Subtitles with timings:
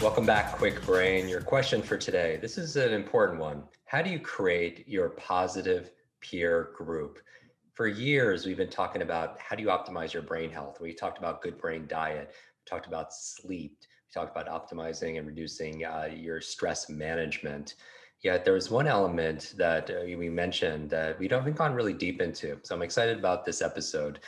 [0.00, 1.28] Welcome back, Kwik Brain.
[1.28, 3.64] Your question for today this is an important one.
[3.86, 5.90] How do you create your positive
[6.20, 7.18] peer group?
[7.74, 10.80] For years, we've been talking about how do you optimize your brain health.
[10.80, 15.26] We talked about good brain diet, we talked about sleep, we talked about optimizing and
[15.26, 17.74] reducing uh, your stress management.
[18.22, 22.20] Yet there was one element that uh, we mentioned that we haven't gone really deep
[22.20, 22.58] into.
[22.62, 24.20] So I'm excited about this episode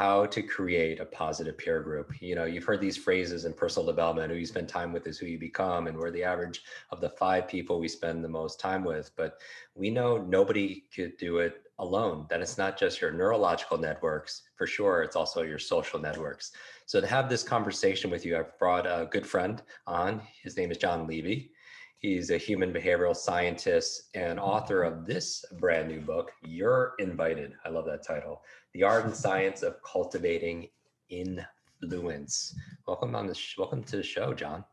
[0.00, 2.10] how to create a positive peer group.
[2.22, 5.18] You know, you've heard these phrases in personal development who you spend time with is
[5.18, 8.58] who you become, and we're the average of the five people we spend the most
[8.58, 9.10] time with.
[9.14, 9.42] But
[9.74, 14.66] we know nobody could do it alone, that it's not just your neurological networks, for
[14.66, 16.52] sure, it's also your social networks.
[16.86, 20.22] So to have this conversation with you, I've brought a good friend on.
[20.42, 21.52] His name is Jon Levy.
[22.00, 27.52] He's a human behavioral scientist and author of this brand new book, You're Invited.
[27.66, 28.40] I love that title
[28.72, 30.68] The Art and Science of Cultivating
[31.10, 32.56] Influence.
[32.86, 34.64] Welcome on the sh- welcome to the show, Jon.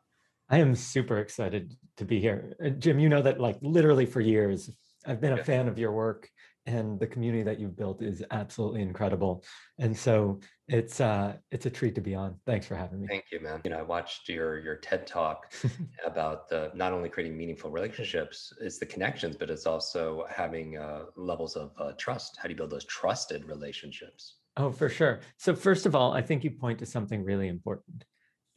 [0.50, 2.56] I am super excited to be here.
[2.66, 4.70] Uh, Jim, you know that like literally for years,
[5.06, 6.30] I've been a fan of your work
[6.68, 9.44] and the community that you've built is absolutely incredible.
[9.80, 12.36] And so it's uh it's a treat to be on.
[12.46, 13.08] Thanks for having me.
[13.08, 13.62] Thank you, man.
[13.64, 15.54] You know, I watched your your TED talk
[16.06, 21.06] about the not only creating meaningful relationships, it's the connections, but it's also having uh,
[21.16, 22.38] levels of uh, trust.
[22.38, 24.36] How do you build those trusted relationships?
[24.58, 25.22] Oh, for sure.
[25.38, 28.04] So first of all, I think you point to something really important.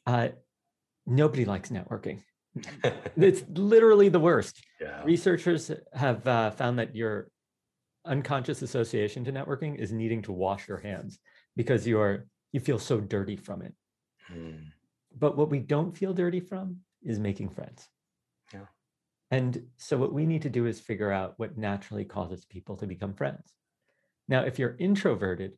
[0.07, 0.31] Uh,
[1.07, 2.23] nobody likes networking.
[3.17, 4.61] it's literally the worst.
[4.81, 5.05] Yeah.
[5.05, 7.29] Researchers have uh, found that your
[8.05, 11.19] unconscious association to networking is needing to wash your hands
[11.57, 13.75] because you're you feel so dirty from it.
[14.27, 14.57] Hmm.
[15.17, 17.89] But what we don't feel dirty from is making friends.
[18.53, 18.67] Yeah.
[19.31, 22.87] And so what we need to do is figure out what naturally causes people to
[22.87, 23.55] become friends.
[24.29, 25.53] Now, if you're introverted,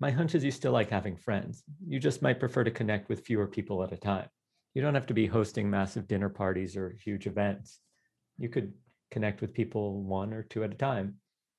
[0.00, 1.64] my hunch is you still like having friends.
[1.86, 4.28] You just might prefer to connect with fewer people at a time.
[4.74, 7.80] You don't have to be hosting massive dinner parties or huge events.
[8.38, 8.72] You could
[9.10, 11.16] connect with people one or two at a time.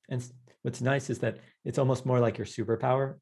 [0.09, 0.25] And
[0.61, 3.15] what's nice is that it's almost more like your superpower.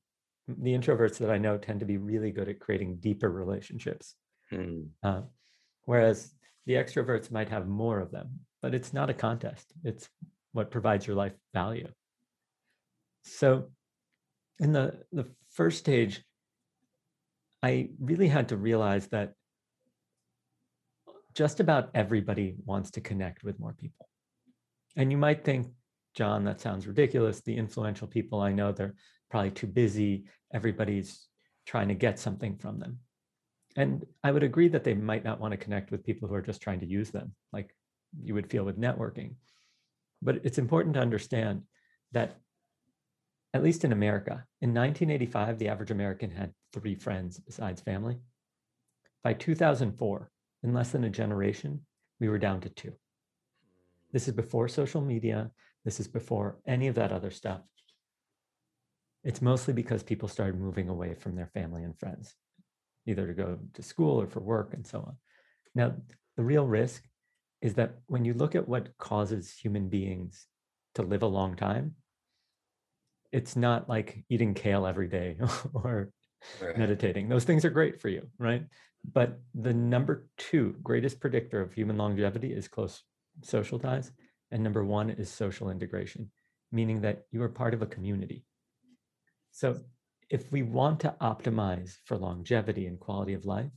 [0.47, 4.15] The introverts that I know tend to be really good at creating deeper relationships,
[4.49, 4.83] Hmm.
[5.03, 5.23] uh,
[5.83, 6.33] whereas
[6.65, 8.39] the extroverts might have more of them.
[8.61, 9.71] But it's not a contest.
[9.83, 10.09] It's
[10.53, 11.89] what provides your life value.
[13.23, 13.71] So,
[14.59, 16.23] in the the first stage,
[17.61, 19.33] I really had to realize that
[21.33, 24.07] just about everybody wants to connect with more people.
[24.97, 25.68] And you might think,
[26.16, 27.40] Jon, that sounds ridiculous.
[27.41, 28.96] The influential people I know, they're
[29.30, 30.25] probably too busy.
[30.52, 31.28] Everybody's
[31.68, 33.00] trying to get something from them.
[33.75, 36.41] And I would agree that they might not want to connect with people who are
[36.41, 37.75] just trying to use them, like
[38.19, 39.36] you would feel with networking.
[40.22, 41.62] But it's important to understand
[42.13, 42.38] that,
[43.53, 48.18] at least in America, in 1985, the average American had three friends besides family.
[49.24, 50.31] By 2004,
[50.63, 51.81] in less than a generation,
[52.19, 52.94] we were down to two.
[54.17, 55.51] This is before social media.
[55.85, 57.61] This is before any of that other stuff.
[59.23, 62.33] It's mostly because people started moving away from their family and friends,
[63.06, 65.17] either to go to school or for work and so on.
[65.75, 65.94] Now,
[66.35, 67.03] the real risk
[67.61, 70.47] is that when you look at what causes human beings
[70.95, 71.94] to live a long time,
[73.31, 75.38] it's not like eating kale every day
[75.75, 76.09] or
[76.59, 76.75] Right.
[76.75, 77.30] meditating.
[77.30, 78.63] Those things are great for you, right?
[79.13, 83.03] But the number two greatest predictor of human longevity is close
[83.44, 84.12] social ties.
[84.51, 86.31] And number one is social integration,
[86.72, 88.45] meaning that you are part of a community.
[89.51, 89.80] So
[90.30, 93.72] if we want to optimize for longevity and quality of life,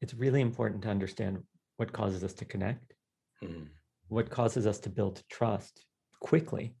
[0.00, 1.42] it's really important to understand
[1.76, 2.94] what causes us to connect,
[3.42, 3.64] Hmm.
[4.08, 5.84] what causes us to build trust
[6.20, 6.76] quickly,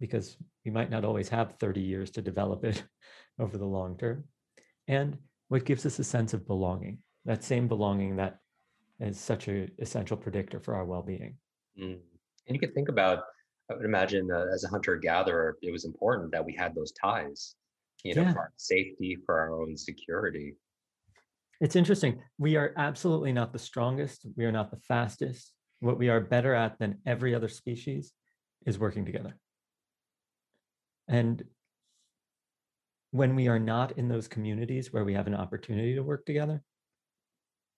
[0.00, 2.82] because we might not always have 30 years to develop it
[3.38, 4.24] over the long term,
[4.86, 8.38] and what gives us a sense of belonging, that same belonging that
[9.00, 11.36] is such an essential predictor for our well being.
[11.80, 11.98] Mm.
[12.46, 13.24] And you could think about,
[13.70, 16.92] I would imagine uh, as a hunter gatherer, it was important that we had those
[16.92, 17.56] ties,
[18.04, 18.32] you know, Yeah.
[18.32, 20.54] for our safety, for our own security.
[21.60, 22.20] It's interesting.
[22.38, 24.26] We are absolutely not the strongest.
[24.36, 25.52] We are not the fastest.
[25.80, 28.12] What we are better at than every other species
[28.66, 29.38] is working together.
[31.08, 31.42] And
[33.10, 36.62] when we are not in those communities where we have an opportunity to work together,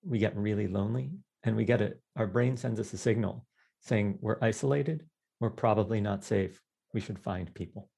[0.03, 1.11] we get really lonely
[1.45, 2.01] and we get it.
[2.17, 3.47] Our brain sends us a signal
[3.81, 5.05] saying we're isolated,
[5.41, 6.61] we're probably not safe.
[6.95, 7.91] We should find people.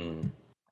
[0.00, 0.30] Mm.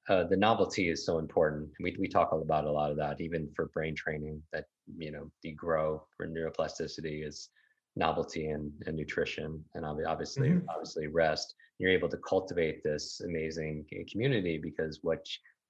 [0.08, 1.68] Uh, the novelty is so important.
[1.80, 4.64] We, we talk about a lot of that, even for brain training, that,
[4.96, 7.48] you know, the grow for neuroplasticity is
[7.96, 10.64] novelty and, and nutrition and obvi- obviously, Mhm.
[10.68, 11.54] obviously rest.
[11.78, 15.26] You're able to cultivate this amazing community because what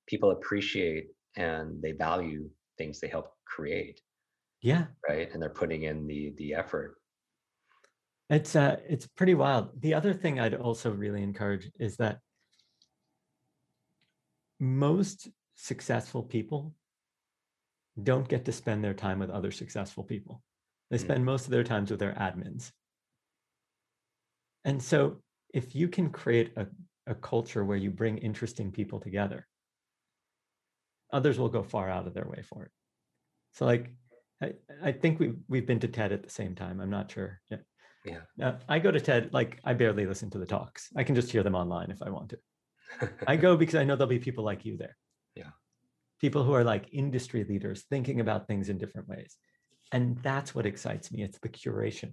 [0.07, 2.49] people appreciate and they value
[2.79, 4.01] things they help create,
[4.67, 5.31] Yeah, right?
[5.33, 6.97] And they're putting in the, the effort.
[8.29, 9.81] It's uh it's pretty wild.
[9.81, 12.19] The other thing I'd also really encourage is that
[14.59, 16.75] most successful people
[18.03, 20.43] don't get to spend their time with other successful people.
[20.91, 21.01] They Mm.
[21.01, 22.73] spend most of their times with their admins.
[24.65, 25.23] And so
[25.55, 26.67] if you can create a,
[27.07, 29.47] a culture where you bring interesting people together,
[31.13, 32.73] others will go far out of their way for it.
[33.53, 33.95] So like
[34.43, 34.53] I,
[34.83, 36.81] I think we've we've been to TED at the same time.
[36.81, 37.41] I'm not sure.
[37.51, 37.59] Yeah.
[38.05, 38.21] Yeah.
[38.37, 40.91] Now, I go to TED, like I barely listen to the talks.
[40.97, 42.39] I can just hear them online if I want to.
[43.27, 44.97] I go because I know there'll be people like you there.
[45.35, 45.51] Yeah.
[46.21, 49.37] People who are like industry leaders thinking about things in different ways.
[49.93, 51.23] And that's what excites me.
[51.23, 52.13] It's the curation.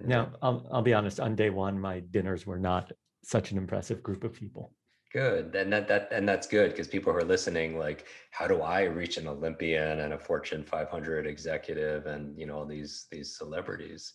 [0.00, 0.34] Now, mm.
[0.42, 4.24] I'll, I'll be honest, on day one, my dinners were not such an impressive group
[4.24, 4.72] of people.
[5.16, 5.54] Good.
[5.54, 8.82] And that, that and that's good because people who are listening, like, how do I
[8.82, 14.12] reach an Olympian and a Fortune 500 executive and you know all these these celebrities?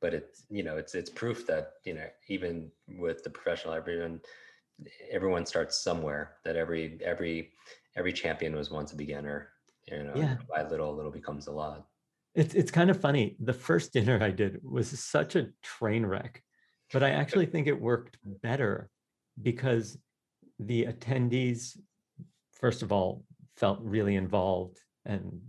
[0.00, 4.22] But it's you know it's it's proof that you know even with the professional everyone
[5.08, 6.38] everyone starts somewhere.
[6.44, 7.52] That every every
[7.94, 9.50] every champion was once a beginner.
[9.86, 10.38] You know, Yeah.
[10.52, 11.86] by little little becomes a lot.
[12.34, 13.36] It's it's kind of funny.
[13.38, 16.42] The first dinner I did was such a train wreck,
[16.92, 18.90] but I actually think it worked better
[19.40, 19.96] because
[20.66, 21.78] the attendees,
[22.52, 23.24] first of all,
[23.56, 25.40] felt really involved and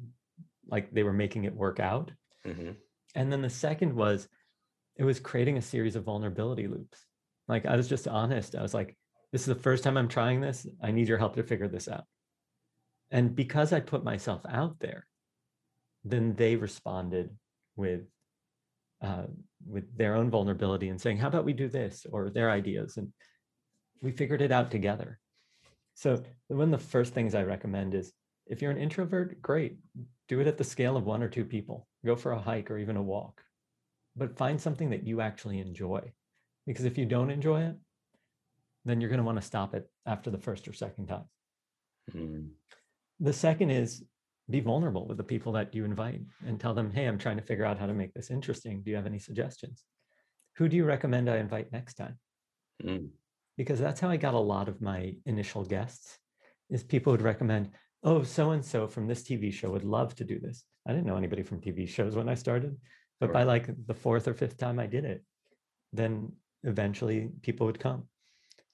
[0.68, 2.12] like they were making it work out.
[2.46, 2.78] Mhm.
[3.16, 4.28] And then the second was
[4.96, 7.06] it was creating a series of vulnerability loops.
[7.48, 8.56] Like I was just honest.
[8.56, 8.98] I was like,
[9.32, 10.68] this is the first time I'm trying this.
[10.82, 12.06] I need your help to figure this out.
[13.12, 15.08] And because I put myself out there,
[16.04, 17.36] then they responded
[17.76, 18.08] with
[19.02, 19.26] uh,
[19.68, 22.98] with their own vulnerability and saying, how about we do this or their ideas?
[22.98, 23.12] And
[24.02, 25.20] we figured it out together.
[25.94, 28.14] So one of the first things I recommend is
[28.48, 29.78] if you're an introvert, great.
[30.28, 31.88] Do it at the scale of one or two people.
[32.06, 33.42] Go for a hike or even a walk.
[34.16, 36.12] But find something that you actually enjoy.
[36.66, 37.76] Because if you don't enjoy it,
[38.86, 41.26] then you're going to want to stop it after the first or second time.
[42.14, 42.50] Mm.
[43.20, 44.04] The second is
[44.50, 47.44] be vulnerable with the people that you invite and tell them, hey, I'm trying to
[47.44, 48.82] figure out how to make this interesting.
[48.82, 49.84] Do you have any suggestions?
[50.58, 52.18] Who do you recommend I invite next time?
[52.84, 53.10] Mm.
[53.62, 56.18] Because that's how I got a lot of my initial guests
[56.72, 57.70] is people would recommend,
[58.04, 60.64] oh, so and so from this TV show would love to do this.
[60.88, 62.76] I didn't know anybody from TV shows when I started,
[63.20, 65.24] but by like the fourth or fifth time I did it,
[65.94, 66.32] then
[66.64, 68.08] eventually people would come.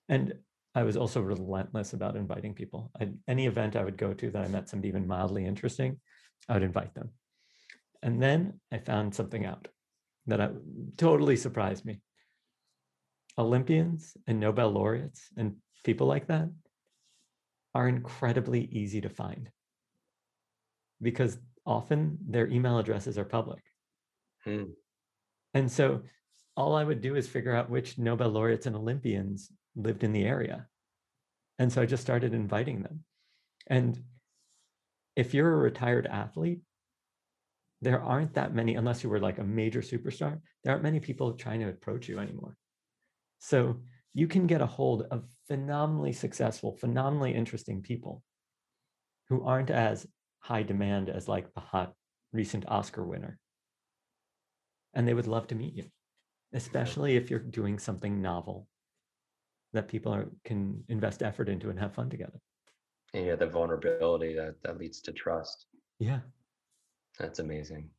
[0.07, 0.35] And
[0.73, 2.89] I was also relentless about inviting people.
[2.97, 5.99] I, any event I would go to that I met somebody even mildly interesting,
[6.47, 7.09] I would invite them.
[8.01, 9.67] And then I found something out
[10.27, 10.51] that I,
[10.95, 11.99] totally surprised me.
[13.37, 16.49] Olympians and Nobel laureates and people like that
[17.75, 19.49] are incredibly easy to find
[21.01, 23.63] because often their email addresses are public.
[24.45, 24.71] Mm.
[25.53, 26.01] And so
[26.55, 30.25] all I would do is figure out which Nobel laureates and Olympians lived in the
[30.25, 30.67] area.
[31.59, 33.03] And so I just started inviting them.
[33.67, 34.01] And
[35.15, 36.61] if you're a retired athlete,
[37.81, 41.33] there aren't that many, unless you were like a major superstar, there aren't many people
[41.33, 42.57] trying to approach you anymore.
[43.39, 43.81] So
[44.13, 48.23] you can get a hold of phenomenally successful, phenomenally interesting people
[49.29, 50.07] who aren't as
[50.39, 51.93] high demand as like the hot
[52.33, 53.37] recent Oscar winner.
[54.93, 55.85] And they would love to meet you,
[56.53, 58.67] especially if you're doing something novel
[59.73, 62.39] that people are, can invest effort into and have fun together.
[63.13, 65.65] And yeah, the vulnerability that that leads to trust.
[65.99, 66.19] Yeah.
[67.19, 67.89] That's amazing.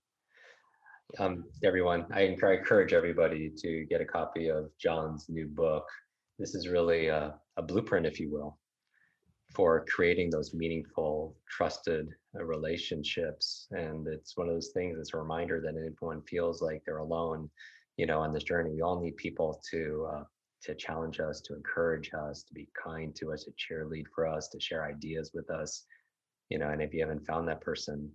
[1.17, 5.89] Um, everyone, I encourage everybody to get a copy of Jon's new book.
[6.39, 8.59] This is really a, a blueprint, if you will,
[9.55, 13.69] for creating those meaningful, trusted uh, relationships.
[13.71, 17.49] And it's one of those things that's a reminder that anyone feels like they're alone,
[17.97, 18.75] you know, on this journey.
[18.75, 20.25] We all need people to uh,
[20.65, 24.49] to challenge us, to encourage us, to be kind to us, to cheerlead for us,
[24.49, 25.85] to share ideas with us.
[26.51, 28.11] You know, and if you haven't found that person,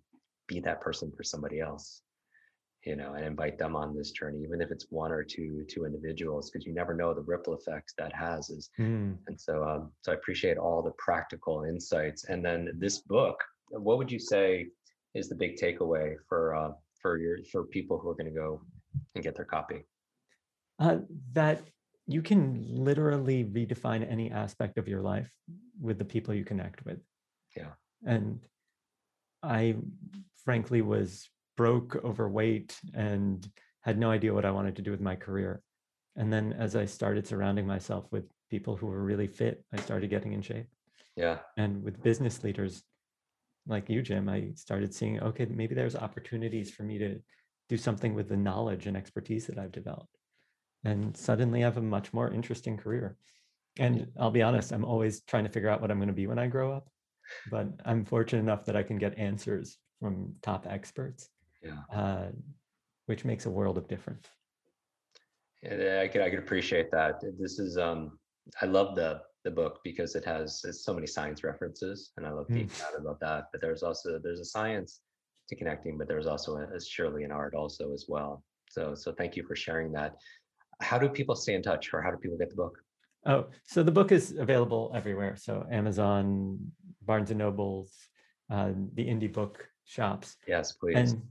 [0.48, 2.04] be that person for somebody else
[2.86, 5.86] you know and invite them on this journey even if it's one or two two
[5.86, 9.16] individuals because you never know the ripple effects that has is mm.
[9.28, 13.98] and so um, so i appreciate all the practical insights and then this book what
[13.98, 14.68] would you say
[15.14, 16.72] is the big takeaway for uh,
[17.02, 18.62] for your for people who are going to go
[19.16, 19.84] and get their copy?
[20.80, 20.98] Uh,
[21.34, 21.62] that
[22.08, 25.32] you can literally redefine any aspect of your life
[25.80, 27.00] with the people you connect with.
[27.56, 27.72] Yeah.
[28.06, 28.40] And
[29.44, 29.76] i
[30.46, 33.48] frankly was broke, overweight, and
[33.82, 35.62] had no idea what I wanted to do with my career.
[36.16, 40.10] And then as I started surrounding myself with people who were really fit, I started
[40.10, 40.68] getting in shape.
[41.16, 41.40] Yeah.
[41.58, 42.84] And with business leaders
[43.68, 47.20] like you, Jim, I started seeing, okay, maybe there's opportunities for me to
[47.70, 50.18] do something with the knowledge and expertise that I've developed.
[50.84, 53.18] And suddenly I have a much more interesting career.
[53.80, 56.28] And I'll be honest, I'm always trying to figure out what I'm going to be
[56.28, 56.90] when I grow up.
[57.50, 61.30] But I'm fortunate enough that I can get answers from top experts
[61.64, 61.98] yeah.
[61.98, 62.28] uh,
[63.06, 64.28] which makes a world of difference.
[65.62, 67.22] Yeah, I could I could appreciate that.
[67.40, 68.20] This is um
[68.62, 72.48] I love the the book because it has so many science references, and I love
[72.48, 72.84] being mm.
[72.84, 73.46] out about that.
[73.52, 75.02] But there's also there's a science
[75.50, 78.44] to connecting, but there's also a, a surely an art also as well.
[78.70, 80.16] So so thank you for sharing that.
[80.82, 82.78] How do people stay in touch, or how do people get the book?
[83.26, 85.38] Oh, so the book is available everywhere.
[85.38, 86.60] So Amazon,
[87.02, 87.94] Barnes and Nobles,
[88.52, 90.36] uh, the indie book shops.
[90.46, 90.98] Yes, please.
[90.98, 91.22] And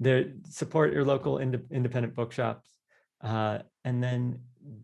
[0.00, 2.68] the support your local ind- independent bookshops
[3.22, 4.38] uh, and then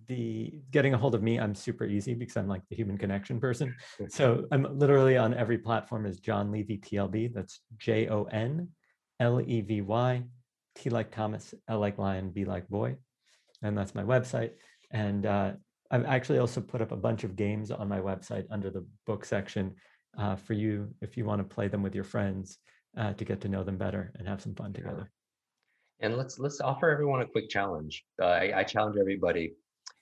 [0.09, 3.41] the getting a hold of me i'm super easy because i'm like the human connection
[3.41, 3.75] person.
[4.09, 8.69] So i'm literally on every platform as jon levy tlb that's j-o-n
[9.21, 10.23] l-e-v-y
[10.75, 12.97] t like thomas l like lion b like boy.
[13.63, 14.53] And that's my website.
[14.91, 15.53] And uh,
[15.91, 19.25] i've actually also put up a bunch of games on my website under the book
[19.25, 19.75] section
[20.19, 22.59] uh, for you if you want to play them with your friends
[22.97, 25.11] uh, to get to know them better and have some fun together.
[26.01, 28.05] And let's let's offer everyone a quick challenge.
[28.21, 29.53] Uh, I, I, challenge everybody,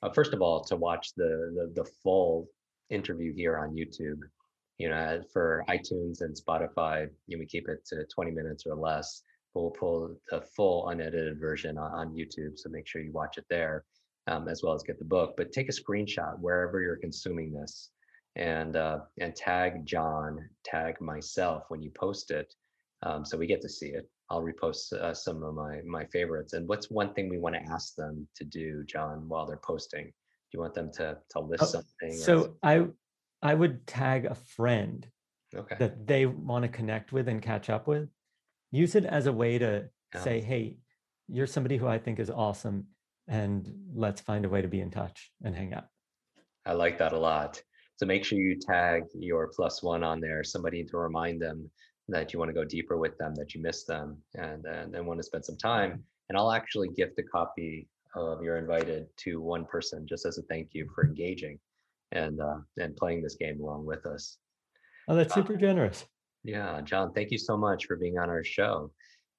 [0.03, 2.49] uh, first of all, to watch the, the the full
[2.89, 4.21] interview here on YouTube.
[4.79, 8.77] You know, for iTunes and Spotify, you know, we keep it to 20 minutes or
[8.77, 9.23] less.
[9.53, 13.39] But we'll pull the full unedited version on, on YouTube, so make sure you watch
[13.39, 13.85] it there,
[14.29, 15.35] um, as well as get the book.
[15.37, 17.91] But take a screenshot wherever you're consuming this,
[18.37, 22.55] and uh, and tag Jon, tag myself when you post it
[23.03, 24.09] um, so we get to see it.
[24.31, 26.53] I'll repost uh, some of my my favorites.
[26.53, 30.05] And what's one thing we want to ask them to do, Jon, while they're posting?
[30.05, 32.17] Do you want them to to list oh, something?
[32.17, 32.55] So or...
[32.63, 32.87] I
[33.51, 35.07] I would tag a friend
[35.55, 35.77] okay.
[35.79, 38.09] that they want to connect with and catch up with.
[38.71, 40.21] Use it as a way to yeah.
[40.21, 40.79] say, "Hey,
[41.29, 42.89] you're somebody who I think is awesome,
[43.29, 45.87] and let's find a way to be in touch and hang out."
[46.67, 47.63] I like that a lot.
[47.97, 51.69] So make sure you tag your plus one on there, somebody to remind them
[52.09, 55.07] that you want to go deeper with them, that you miss them, and and, and
[55.07, 56.03] want to spend some time.
[56.29, 60.43] And I'll actually gift a copy of You're Invited to one person just as a
[60.43, 61.59] thank you for engaging
[62.13, 64.39] and uh, and playing this game along with us.
[65.09, 66.07] Oh, that's super uh, generous.
[66.45, 68.91] Yeah, Jon, thank you so much for being on our show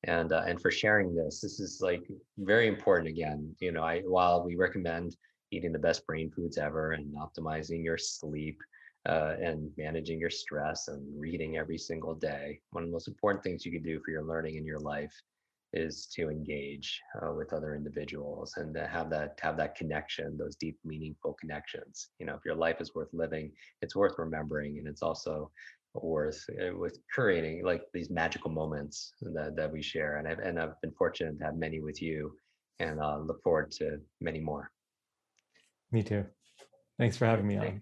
[0.03, 1.41] and uh, and for sharing this.
[1.41, 2.03] This is like
[2.38, 3.09] very important.
[3.09, 5.15] Again, you know, I while we recommend
[5.51, 8.61] eating the best brain foods ever and optimizing your sleep
[9.08, 12.60] uh, and managing your stress and reading every single day.
[12.72, 15.13] One of the most important things you can do for your learning in your life
[15.72, 20.56] is to engage uh, with other individuals and to have that have that connection those
[20.56, 22.10] deep meaningful connections.
[22.20, 23.51] You know if your life is worth living
[23.82, 25.51] it's worth remembering and it's also
[25.94, 30.60] worth uh, with creating like these magical moments that, that we share and I've, and
[30.60, 32.36] I've been fortunate to have many with you
[32.79, 34.72] and uh, look forward to many more.
[35.91, 36.25] Me too.
[36.98, 37.82] Thanks for having me on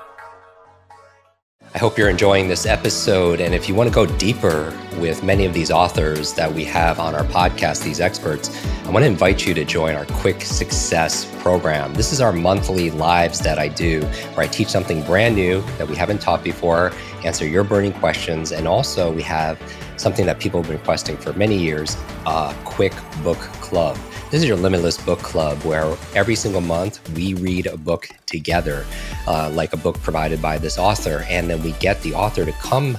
[1.73, 3.39] I hope you're enjoying this episode.
[3.39, 6.99] And if you want to go deeper with many of these authors that we have
[6.99, 8.49] on our podcast, these experts,
[8.83, 11.93] I want to invite you to join our Kwik Success program.
[11.93, 14.01] This is our monthly lives that I do
[14.33, 16.91] where I teach something brand new that we haven't taught before,
[17.23, 19.57] answer your burning questions, and also we have
[19.95, 23.97] something that people have been requesting for many years a quick book club.
[24.29, 28.85] This is your Limitless Book Club, where every single month we read a book together,
[29.27, 31.25] uh, like a book provided by this author.
[31.29, 32.97] And then we get the author to come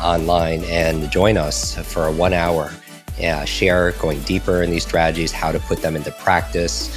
[0.00, 2.72] online and join us for a one hour
[3.22, 6.96] uh, share going deeper in these strategies, how to put them into practice.